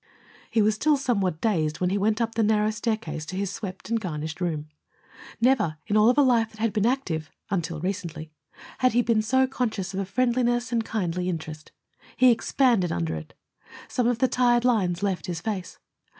[0.49, 3.87] He was still somewhat dazed when he went up the narrow staircase to his swept
[3.91, 4.67] and garnished room.
[5.39, 8.31] Never, in all of a life that had been active, until recently,
[8.79, 11.71] had he been so conscious of friendliness and kindly interest.
[12.17, 13.35] He expanded under it.
[13.87, 15.77] Some of the tired lines left his face.